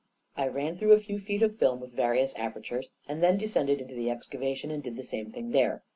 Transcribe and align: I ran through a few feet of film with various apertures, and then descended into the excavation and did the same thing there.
I 0.35 0.47
ran 0.47 0.75
through 0.77 0.93
a 0.93 0.99
few 0.99 1.19
feet 1.19 1.43
of 1.43 1.59
film 1.59 1.79
with 1.79 1.91
various 1.93 2.33
apertures, 2.35 2.89
and 3.07 3.21
then 3.21 3.37
descended 3.37 3.79
into 3.79 3.93
the 3.93 4.09
excavation 4.09 4.71
and 4.71 4.81
did 4.81 4.95
the 4.95 5.03
same 5.03 5.31
thing 5.31 5.51
there. 5.51 5.83